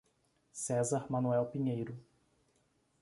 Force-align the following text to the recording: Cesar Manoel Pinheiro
Cesar 0.51 1.05
Manoel 1.11 1.45
Pinheiro 1.45 1.93